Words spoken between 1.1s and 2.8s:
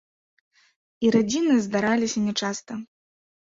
радзіны здараліся нячаста.